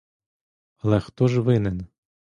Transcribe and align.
Але 0.77 0.99
хто 0.99 1.27
ж 1.27 1.39
винен? 1.41 1.87